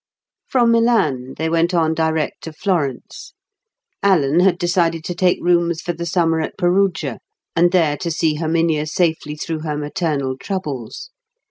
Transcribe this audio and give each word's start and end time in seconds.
From 0.47 0.71
Milan 0.71 1.35
they 1.37 1.47
went 1.47 1.75
on 1.75 1.93
direct 1.93 2.41
to 2.45 2.53
Florence. 2.53 3.35
Alan 4.01 4.39
had 4.39 4.57
decided 4.57 5.03
to 5.03 5.13
take 5.13 5.37
rooms 5.43 5.79
for 5.79 5.93
the 5.93 6.07
summer 6.07 6.41
at 6.41 6.57
Perugia, 6.57 7.19
and 7.55 7.71
there 7.71 7.97
to 7.97 8.09
see 8.09 8.37
Herminia 8.37 8.87
safely 8.87 9.35
through 9.35 9.59
her 9.59 9.77
maternal 9.77 10.35
troubles. 10.39 11.11